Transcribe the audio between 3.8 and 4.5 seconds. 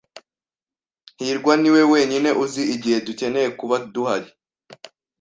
duhari.